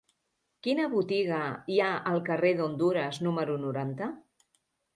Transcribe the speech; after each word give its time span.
Quina 0.67 0.87
botiga 0.93 1.41
hi 1.75 1.77
ha 1.81 1.91
al 2.13 2.19
carrer 2.31 2.53
d'Hondures 2.63 3.23
número 3.29 3.61
noranta? 3.69 4.13